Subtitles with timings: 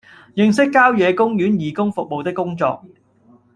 [0.33, 2.83] 認識郊野公園義工服務的工作